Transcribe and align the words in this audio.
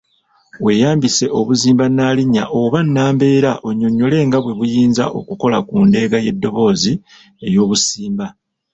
Weeyambise 0.63 1.25
obuzimba 1.39 1.85
nnalinnya 1.89 2.43
oba 2.61 2.79
nnambeera 2.85 3.51
onnyonnyole 3.67 4.17
nga 4.27 4.37
bwe 4.43 4.57
buyinza 4.59 5.03
okukola 5.19 5.57
ku 5.67 5.75
ndeega 5.87 6.17
y’eddoboozi 6.25 6.93
ey’obusimba. 7.47 8.25